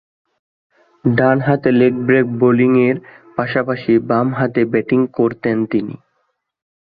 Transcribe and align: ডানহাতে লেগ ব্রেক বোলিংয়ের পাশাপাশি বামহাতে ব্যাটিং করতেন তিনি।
ডানহাতে 1.05 1.69
লেগ 1.71 1.93
ব্রেক 2.07 2.25
বোলিংয়ের 2.39 2.97
পাশাপাশি 3.37 3.93
বামহাতে 4.09 4.61
ব্যাটিং 4.71 4.99
করতেন 5.17 5.57
তিনি। 5.65 5.95